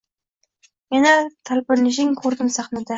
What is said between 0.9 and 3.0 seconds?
Yana tolpinishing ko’rdim sahnada…